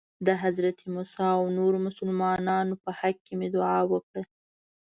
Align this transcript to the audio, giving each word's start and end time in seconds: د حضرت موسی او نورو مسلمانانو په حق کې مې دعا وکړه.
د 0.27 0.29
حضرت 0.43 0.77
موسی 0.93 1.21
او 1.37 1.41
نورو 1.57 1.77
مسلمانانو 1.87 2.73
په 2.83 2.89
حق 2.99 3.17
کې 3.25 3.33
مې 3.39 3.47
دعا 3.55 3.79
وکړه. 3.91 4.23